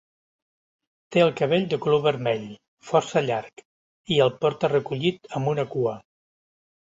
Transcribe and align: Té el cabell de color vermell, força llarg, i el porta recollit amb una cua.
Té 1.15 1.21
el 1.25 1.33
cabell 1.41 1.67
de 1.73 1.77
color 1.83 2.01
vermell, 2.05 2.47
força 2.93 3.23
llarg, 3.27 3.63
i 4.17 4.19
el 4.27 4.33
porta 4.47 4.71
recollit 4.73 5.31
amb 5.41 5.53
una 5.53 5.69
cua. 5.77 5.95